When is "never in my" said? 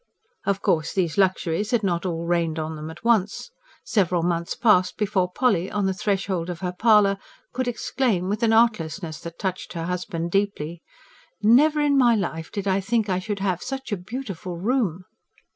11.43-12.15